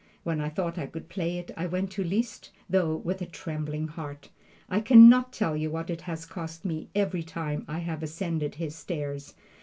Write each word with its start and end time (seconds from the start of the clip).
When 0.23 0.41
I 0.41 0.49
thought 0.49 0.79
I 0.79 0.87
could 0.87 1.09
play 1.09 1.37
it, 1.37 1.51
I 1.55 1.67
went 1.67 1.91
to 1.91 2.03
Liszt, 2.03 2.49
though 2.67 2.95
with 2.95 3.21
a 3.21 3.27
trembling 3.27 3.87
heart. 3.87 4.29
I 4.67 4.79
can 4.81 5.09
not 5.09 5.31
tell 5.31 5.55
you 5.55 5.69
what 5.69 5.91
it 5.91 6.01
has 6.09 6.25
cost 6.25 6.65
me 6.65 6.89
every 6.95 7.21
time 7.21 7.65
I 7.67 7.77
have 7.85 8.01
ascended 8.01 8.55
his 8.55 8.73
stairs. 8.73 9.35